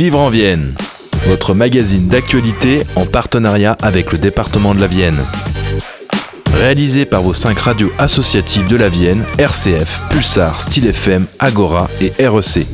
[0.00, 0.74] Vivre en Vienne,
[1.26, 5.18] votre magazine d'actualité en partenariat avec le département de la Vienne.
[6.54, 12.12] Réalisé par vos cinq radios associatives de la Vienne, RCF, Pulsar, Style FM, Agora et
[12.26, 12.66] REC.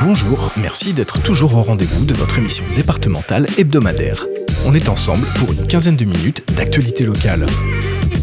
[0.00, 4.24] Bonjour, merci d'être toujours au rendez-vous de votre émission départementale hebdomadaire.
[4.64, 7.44] On est ensemble pour une quinzaine de minutes d'actualité locale.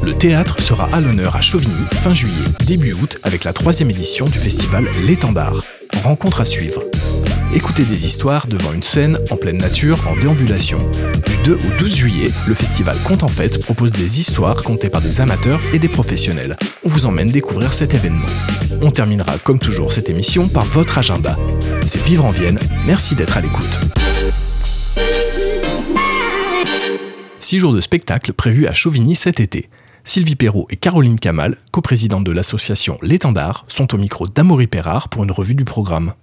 [0.01, 4.25] Le théâtre sera à l'honneur à Chauvigny fin juillet, début août avec la troisième édition
[4.25, 5.61] du festival L'étendard.
[6.03, 6.81] Rencontre à suivre.
[7.53, 10.79] Écoutez des histoires devant une scène en pleine nature en déambulation.
[11.25, 15.01] Du 2 au 12 juillet, le festival Conte en Fête propose des histoires contées par
[15.01, 16.55] des amateurs et des professionnels.
[16.85, 18.27] On vous emmène découvrir cet événement.
[18.81, 21.35] On terminera comme toujours cette émission par votre agenda.
[21.85, 23.79] C'est Vivre en Vienne, merci d'être à l'écoute.
[27.39, 29.69] Six jours de spectacle prévus à Chauvigny cet été.
[30.03, 35.23] Sylvie Perrault et Caroline Kamal, coprésidentes de l'association L'étendard, sont au micro d'Amaury Perrard pour
[35.23, 36.13] une revue du programme.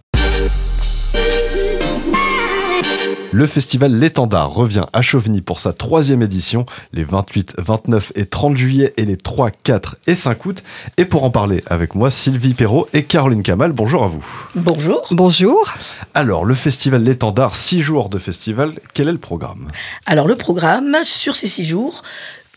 [3.33, 8.57] Le festival L'étendard revient à Chauvigny pour sa troisième édition, les 28, 29 et 30
[8.57, 10.63] juillet et les 3, 4 et 5 août.
[10.97, 14.25] Et pour en parler avec moi, Sylvie Perrault et Caroline Kamal, bonjour à vous.
[14.55, 15.07] Bonjour.
[15.11, 15.75] Bonjour.
[16.15, 19.71] Alors, le festival L'étendard, 6 jours de festival, quel est le programme?
[20.07, 22.03] Alors, le programme, sur ces 6 jours,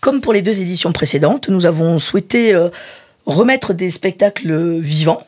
[0.01, 2.69] comme pour les deux éditions précédentes, nous avons souhaité euh,
[3.25, 5.23] remettre des spectacles vivants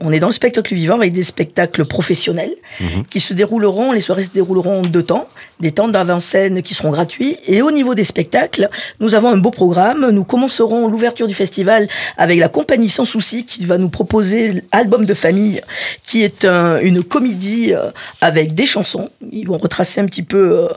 [0.00, 3.04] on est dans le spectacle vivant avec des spectacles professionnels mhm.
[3.08, 5.28] qui se dérouleront, les soirées se dérouleront en deux temps,
[5.60, 7.38] des temps d'avant-scène qui seront gratuits.
[7.46, 8.68] Et au niveau des spectacles,
[9.00, 10.10] nous avons un beau programme.
[10.10, 15.06] Nous commencerons l'ouverture du festival avec la compagnie Sans Souci qui va nous proposer l'album
[15.06, 15.62] de famille
[16.06, 19.08] qui est une comédie euh, avec des chansons.
[19.32, 20.68] Ils vont retracer un petit peu euh,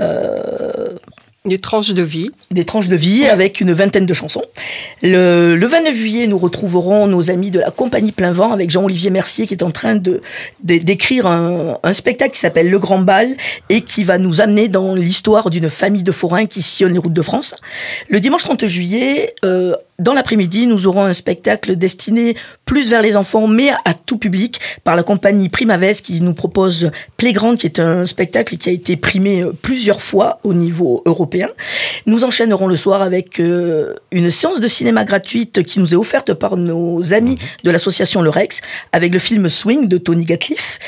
[0.00, 0.88] euh,
[1.46, 2.30] des tranches de vie.
[2.50, 4.44] Des tranches de vie avec une vingtaine de chansons.
[5.02, 9.46] Le, 29 juillet, nous retrouverons nos amis de la compagnie Plein Vent avec Jean-Olivier Mercier
[9.46, 10.20] qui est en train de,
[10.62, 13.36] d'écrire un, spectacle qui s'appelle Le Grand Bal
[13.70, 17.14] et qui va nous amener dans l'histoire d'une famille de forains qui sillonne les routes
[17.14, 17.54] de France.
[18.08, 22.34] Le dimanche 30 juillet, euh, dans l'après-midi, nous aurons un spectacle destiné
[22.64, 26.90] plus vers les enfants, mais à tout public, par la compagnie Primaves qui nous propose
[27.18, 31.48] Playground, qui est un spectacle qui a été primé euh, plusieurs fois au niveau européen.
[32.06, 36.32] Nous enchaînerons le soir avec euh, une séance de cinéma gratuite qui nous est offerte
[36.32, 38.62] par nos amis de l'association Le Rex,
[38.92, 40.78] avec le film Swing de Tony Gatliff.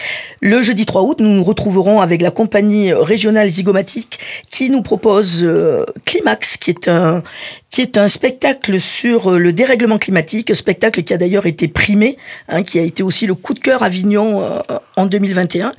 [0.41, 4.19] Le jeudi 3 août, nous nous retrouverons avec la compagnie régionale Zygomatique
[4.50, 7.23] qui nous propose euh, Climax, qui est un,
[7.72, 12.19] qui est un spectacle sur euh, le dérèglement climatique, spectacle qui a d'ailleurs été primé,
[12.49, 14.60] hein, qui a été aussi le coup de cœur Avignon euh,
[14.97, 15.72] en 2021.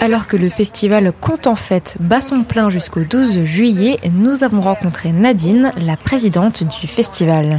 [0.00, 4.60] alors que le festival compte en fête bat son plein jusqu'au 12 juillet, nous avons
[4.60, 7.56] rencontré Nadine, la présidente du festival.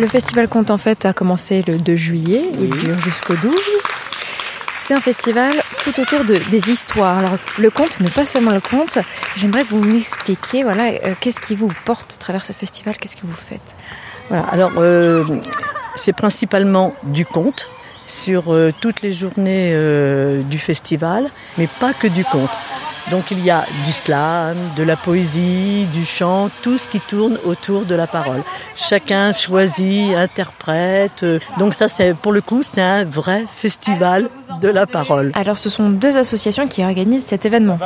[0.00, 3.54] Le festival compte en fête a commencé le 2 juillet, il dure jusqu'au 12.
[4.82, 5.52] C'est un festival
[5.84, 7.18] tout autour de, des histoires.
[7.18, 8.98] Alors, le conte, mais pas seulement le conte.
[9.36, 13.16] J'aimerais que vous m'expliquiez, voilà, euh, qu'est-ce qui vous porte à travers ce festival, qu'est-ce
[13.16, 13.60] que vous faites?
[14.30, 15.24] Alors, euh,
[15.96, 17.68] c'est principalement du conte
[18.06, 21.28] sur euh, toutes les journées euh, du festival,
[21.58, 22.50] mais pas que du conte.
[23.10, 27.38] Donc il y a du slam, de la poésie, du chant, tout ce qui tourne
[27.44, 28.42] autour de la parole.
[28.76, 31.24] Chacun choisit, interprète.
[31.58, 34.28] Donc ça, c'est pour le coup, c'est un vrai festival
[34.60, 35.32] de la parole.
[35.34, 37.78] Alors, ce sont deux associations qui organisent cet événement.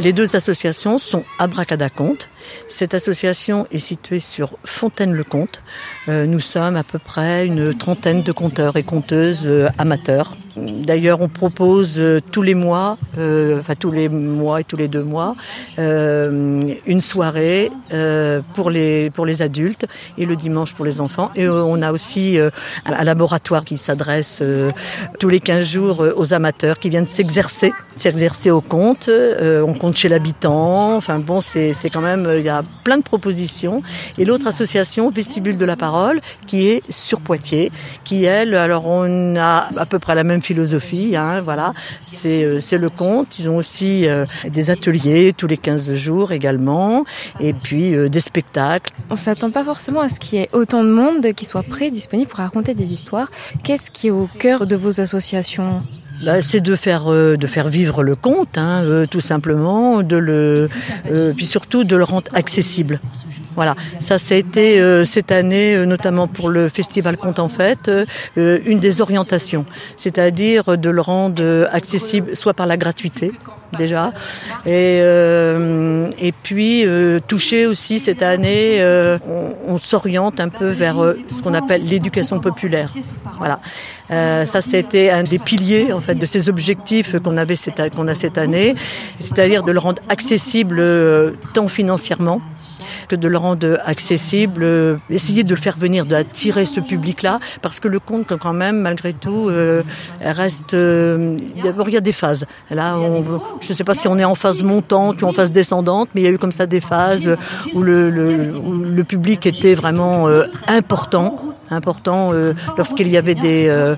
[0.00, 2.28] Les deux associations sont Abracadaconte.
[2.68, 5.62] Cette association est située sur Fontaine-le-Comte.
[6.08, 10.36] Euh, nous sommes à peu près une trentaine de conteurs et conteuses euh, amateurs.
[10.66, 14.88] D'ailleurs, on propose euh, tous les mois, euh, enfin tous les mois et tous les
[14.88, 15.36] deux mois,
[15.78, 21.30] euh, une soirée euh, pour les pour les adultes et le dimanche pour les enfants.
[21.36, 22.38] Et on a aussi
[22.86, 24.42] un laboratoire qui s'adresse
[25.18, 29.10] tous les 15 jours aux amateurs qui viennent s'exercer, s'exercer au compte.
[29.40, 30.96] On compte chez l'habitant.
[30.96, 33.82] Enfin bon, c'est c'est quand même il y a plein de propositions.
[34.18, 35.97] Et l'autre association, Vestibule de la parole,
[36.46, 37.70] qui est sur Poitiers,
[38.04, 41.16] qui elle, alors on a à peu près la même philosophie.
[41.16, 41.72] Hein, voilà,
[42.06, 43.38] c'est euh, c'est le compte.
[43.38, 47.04] Ils ont aussi euh, des ateliers tous les 15 jours également,
[47.40, 48.92] et puis euh, des spectacles.
[49.10, 51.90] On s'attend pas forcément à ce qu'il y ait autant de monde qui soit prêt,
[51.90, 53.30] disponible pour raconter des histoires.
[53.62, 55.82] Qu'est-ce qui est au cœur de vos associations?
[56.24, 60.16] Bah, c'est de faire euh, de faire vivre le conte, hein, euh, tout simplement, de
[60.16, 60.68] le
[61.12, 63.00] euh, puis surtout de le rendre accessible.
[63.54, 68.04] Voilà, ça été euh, cette année, euh, notamment pour le festival Conte en Fête, euh,
[68.36, 69.64] euh, une des orientations,
[69.96, 73.32] c'est-à-dire de le rendre accessible soit par la gratuité
[73.76, 74.12] déjà,
[74.64, 76.86] et et puis
[77.26, 78.82] toucher aussi cette année,
[79.28, 80.96] on, on s'oriente un peu vers
[81.30, 82.90] ce qu'on appelle l'éducation populaire.
[83.38, 83.60] Voilà,
[84.10, 87.56] euh, ça c'était un des piliers en fait de ces objectifs qu'on avait
[87.94, 88.74] qu'on a cette année,
[89.20, 92.40] c'est-à-dire de le rendre accessible euh, tant financièrement
[93.08, 97.80] que de le rendre accessible, euh, essayer de le faire venir, d'attirer ce public-là, parce
[97.80, 99.82] que le conte, quand même, malgré tout, euh,
[100.20, 100.74] reste.
[100.74, 102.46] euh, D'abord, il y a des phases.
[102.70, 103.24] Là, on,
[103.60, 106.20] je ne sais pas si on est en phase montante ou en phase descendante, mais
[106.20, 107.34] il y a eu comme ça des phases
[107.74, 113.34] où le, le, où le public était vraiment euh, important important euh, lorsqu'il y avait
[113.34, 113.94] des euh,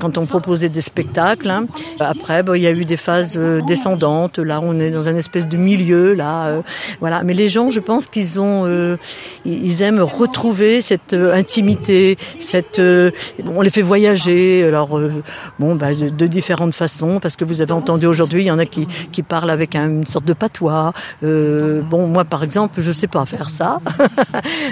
[0.00, 1.66] quand on proposait des spectacles hein.
[2.00, 5.46] après il y a eu des phases euh, descendantes là on est dans un espèce
[5.48, 6.60] de milieu là euh,
[7.00, 8.96] voilà mais les gens je pense qu'ils ont euh,
[9.44, 13.10] ils aiment retrouver cette euh, intimité cette euh,
[13.46, 15.10] on les fait voyager alors euh,
[15.58, 18.66] bon bah, de, différentes façons parce que vous avez entendu aujourd'hui il y en a
[18.66, 20.92] qui qui parlent avec un- une sorte de patois
[21.24, 23.80] euh, bon moi par exemple je sais pas faire ça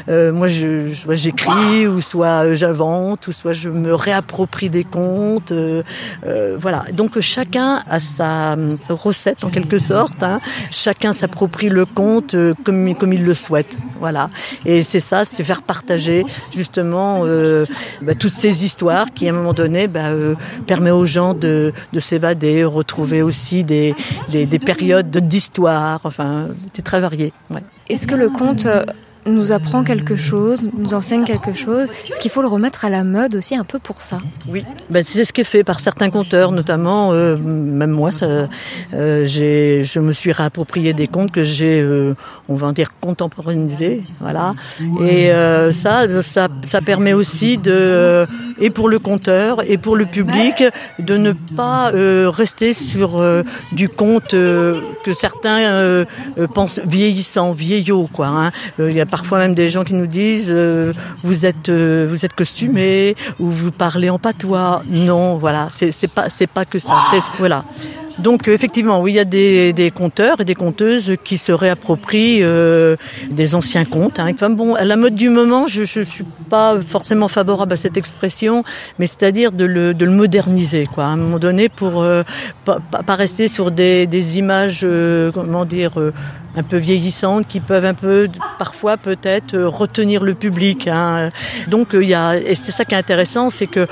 [0.09, 5.53] Euh, moi je j'écris ou soit euh, j'invente ou soit je me réapproprie des contes
[5.53, 5.83] euh,
[6.27, 8.57] euh, voilà donc chacun a sa
[8.89, 10.41] recette en quelque sorte hein.
[10.71, 14.31] chacun s'approprie le conte comme comme il le souhaite voilà
[14.65, 17.25] et c'est ça c'est faire partager justement
[18.03, 20.11] bah, toutes ces histoires qui à un moment donné bah,
[20.67, 23.95] permet aux gens de, de s'évader retrouver aussi des,
[24.31, 27.33] des, des périodes d'histoire enfin c'est très varié.
[27.89, 28.67] Est-ce que le conte
[29.27, 33.05] nous apprend quelque chose, nous enseigne quelque chose Est-ce qu'il faut le remettre à la
[33.05, 34.19] mode aussi un peu pour ça
[34.49, 38.13] Oui, ben, c'est ce qui est fait par certains conteurs, notamment euh, même moi.
[38.13, 38.49] Ça,
[38.95, 42.15] euh, je me suis réapproprié des contes que j'ai, euh,
[42.49, 44.55] on va en dire contemporanisés, voilà.
[45.03, 48.25] Et euh, ça, ça, ça permet aussi de,
[48.61, 50.63] et pour le conteur et pour le public,
[50.99, 53.43] de ne pas euh, rester sur euh,
[53.73, 56.05] du conte euh, que certains euh,
[56.39, 58.27] euh, pensent vieillissant, vieillot, quoi.
[58.29, 58.51] hein.
[58.81, 60.53] Euh, Il y a parfois même des gens qui nous disent
[61.23, 64.83] vous êtes vous êtes costumé ou vous parlez en patois.
[64.89, 66.95] Non, voilà, c'est pas c'est pas que ça.
[67.39, 67.65] Voilà.
[68.19, 71.51] Donc euh, effectivement, oui, il y a des, des conteurs et des conteuses qui se
[71.51, 72.97] réapproprient euh,
[73.31, 74.21] des anciens contes.
[74.21, 74.31] Hein.
[74.33, 77.97] Enfin bon, à la mode du moment, je, je suis pas forcément favorable à cette
[77.97, 78.63] expression,
[78.99, 81.05] mais c'est-à-dire de le, de le moderniser, quoi.
[81.05, 82.23] À un moment donné, pour euh,
[82.65, 86.13] pas, pas- rester sur des, des images, euh, comment dire, euh,
[86.57, 88.29] un peu vieillissantes qui peuvent un peu,
[88.61, 90.87] parfois peut-être, euh, retenir le public.
[90.87, 91.31] Hein.
[91.67, 93.89] Donc il y a, et c'est ça qui est intéressant, c'est que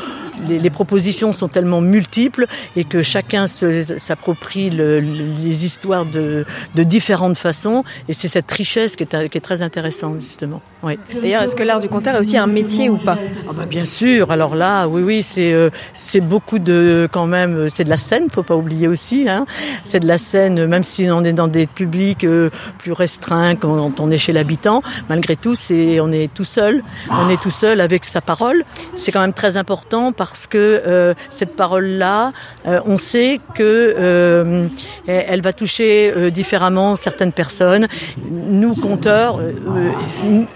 [0.48, 2.46] les, les propositions sont tellement multiples
[2.76, 7.84] et que chacun s'approprie le- le- les histoires de, de différentes façons.
[8.08, 10.60] Et c'est cette richesse qui est, qui est très intéressante justement.
[10.82, 10.98] Oui.
[11.20, 13.16] D'ailleurs, est-ce que l'art du conteur est aussi un métier ou pas?
[13.48, 14.30] Ah bah bien sûr.
[14.32, 17.96] Alors là, oui, oui, c'est euh, c'est beaucoup de quand même, euh, c'est de la
[17.96, 19.28] scène, faut pas oublier aussi.
[19.28, 19.46] Hein.
[19.84, 24.00] C'est de la scène, même si on est dans des publics euh, plus restreint quand
[24.00, 24.82] on est chez l'habitant.
[25.08, 28.64] Malgré tout, c'est on est tout seul, on est tout seul avec sa parole.
[28.98, 32.32] C'est quand même très important parce que euh, cette parole-là,
[32.68, 34.68] euh, on sait que euh,
[35.08, 37.88] elle va toucher différemment certaines personnes.
[38.30, 39.40] Nous, conteurs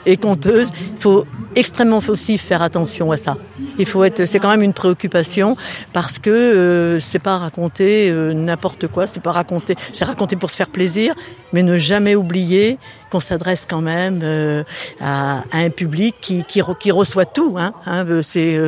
[0.06, 1.25] et conteuses, il faut
[1.56, 3.37] extrêmement aussi faire attention à ça.
[3.78, 5.56] Il faut être, c'est quand même une préoccupation
[5.92, 10.50] parce que euh, c'est pas raconter euh, n'importe quoi, c'est pas raconter, c'est raconter pour
[10.50, 11.14] se faire plaisir,
[11.52, 12.78] mais ne jamais oublier
[13.11, 14.64] qu'on s'adresse quand même euh,
[15.00, 17.56] à, un public qui, qui, qui reçoit tout.
[17.59, 18.59] Hein, hein c'est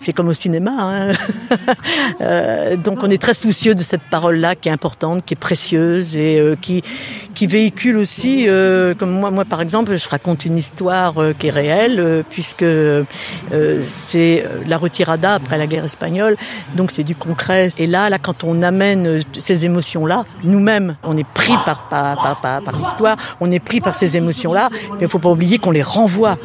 [0.00, 0.72] c'est comme au cinéma.
[0.78, 2.76] Hein.
[2.84, 6.42] donc on est très soucieux de cette parole-là qui est importante, qui est précieuse et
[6.60, 6.82] qui
[7.34, 8.46] qui véhicule aussi,
[8.98, 12.64] comme moi, moi par exemple, je raconte une histoire qui est réelle puisque
[13.86, 16.36] c'est la retirada après la guerre espagnole,
[16.74, 17.70] donc c'est du concret.
[17.78, 22.62] Et là, là, quand on amène ces émotions-là, nous-mêmes, on est pris par par, par,
[22.62, 25.82] par, l'histoire, on est pris par ces émotions-là, mais il faut pas oublier qu'on les
[25.82, 26.36] renvoie.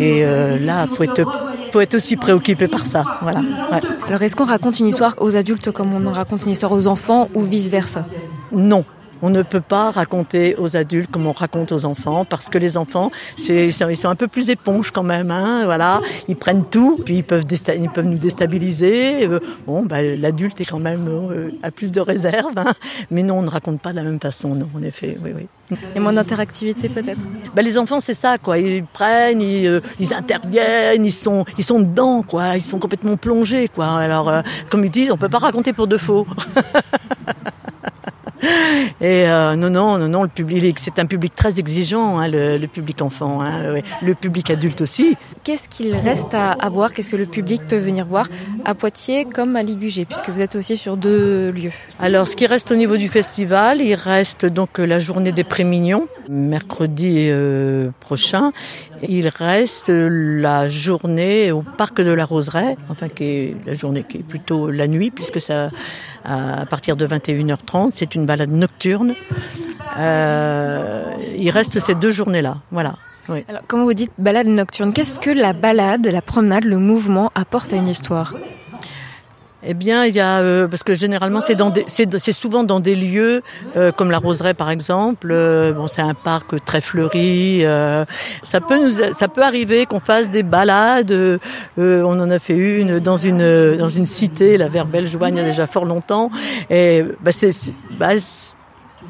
[0.00, 1.24] Et euh, là, faut être
[1.72, 3.04] faut être aussi préoccupé par ça.
[3.22, 3.40] Voilà.
[4.06, 6.86] Alors, est-ce qu'on raconte une histoire aux adultes comme on en raconte une histoire aux
[6.86, 8.06] enfants ou vice versa
[8.52, 8.84] Non,
[9.24, 12.76] on ne peut pas raconter aux adultes comme on raconte aux enfants parce que les
[12.76, 15.30] enfants, c'est, ils sont un peu plus éponges quand même.
[15.30, 19.26] Hein, voilà, ils prennent tout, puis ils peuvent, ils peuvent nous déstabiliser.
[19.26, 22.74] Euh, bon, bah, l'adulte est quand même euh, à plus de réserve, hein,
[23.10, 24.54] mais non, on ne raconte pas de la même façon.
[24.54, 25.78] Non, en effet, oui, oui.
[25.96, 27.20] Et moins d'interactivité peut-être?
[27.54, 28.58] Bah, les enfants, c'est ça, quoi.
[28.58, 32.56] Ils prennent, ils, euh, ils, interviennent, ils sont, ils sont dedans, quoi.
[32.56, 33.86] Ils sont complètement plongés, quoi.
[33.86, 34.30] Alors,
[34.68, 36.26] comme ils disent, on peut pas raconter pour de faux.
[39.00, 42.66] Et euh, non, non, non, non, le public, c'est un public très exigeant, hein, le,
[42.66, 45.16] public enfant, hein, le public adulte aussi.
[45.42, 46.92] Qu'est-ce qu'il reste à, voir?
[46.92, 48.28] Qu'est-ce que le public peut venir voir
[48.64, 51.72] à Poitiers comme à Ligugé, puisque vous êtes aussi sur deux lieux?
[52.00, 56.08] Alors, ce qui reste au niveau du festival, il reste donc la journée des Prémignons,
[56.28, 58.52] mercredi euh, prochain.
[59.06, 64.18] Il reste la journée au parc de la Roseraie, enfin qui est la journée qui
[64.18, 65.68] est plutôt la nuit, puisque ça
[66.24, 67.90] à partir de 21h30.
[67.94, 69.14] C'est une balade nocturne.
[69.98, 71.04] Euh,
[71.38, 72.56] il reste ces deux journées-là.
[72.72, 72.94] Voilà.
[73.48, 77.76] Alors, vous dites, balade nocturne, qu'est-ce que la balade, la promenade, le mouvement apporte à
[77.76, 78.34] une histoire?
[79.66, 82.94] Eh bien, il y a euh, parce que généralement c'est dans c'est souvent dans des
[82.94, 83.42] lieux
[83.76, 85.28] euh, comme la Roseraie par exemple.
[85.30, 87.64] Euh, bon, c'est un parc très fleuri.
[88.42, 91.14] ça peut nous ça peut arriver qu'on fasse des balades.
[91.78, 95.44] on en a fait une dans une dans une cité, la vers Bellejoigne, il y
[95.44, 96.30] a déjà fort longtemps.
[96.68, 97.52] Et bah, c'est
[97.92, 98.10] bah,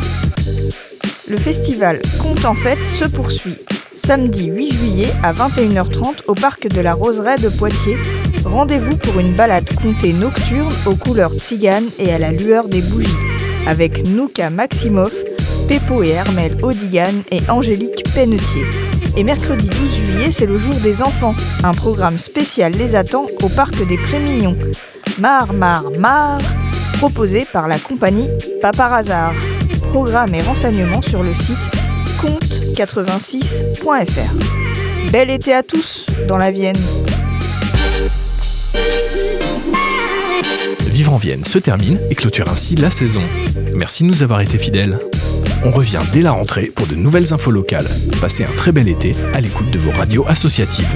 [1.29, 3.57] Le festival Compte en Fête se poursuit.
[3.95, 7.97] Samedi 8 juillet à 21h30 au parc de la Roseraie de Poitiers.
[8.45, 13.07] Rendez-vous pour une balade comptée nocturne aux couleurs tziganes et à la lueur des bougies.
[13.67, 15.13] Avec Nouka Maximoff,
[15.67, 18.65] Pepo et Hermel Odigan et Angélique Pennetier.
[19.15, 21.35] Et mercredi 12 juillet, c'est le jour des enfants.
[21.63, 24.57] Un programme spécial les attend au parc des Prémignons.
[25.19, 26.39] Mar, mar, mar,
[26.97, 28.29] proposé par la compagnie
[28.63, 29.35] Paparazard.
[29.89, 31.57] Programme et renseignements sur le site
[32.21, 35.11] compte86.fr.
[35.11, 36.77] Bel été à tous dans la Vienne.
[40.85, 43.23] Vivre en Vienne se termine et clôture ainsi la saison.
[43.73, 44.99] Merci de nous avoir été fidèles.
[45.65, 47.89] On revient dès la rentrée pour de nouvelles infos locales.
[48.21, 50.95] Passez un très bel été à l'écoute de vos radios associatives.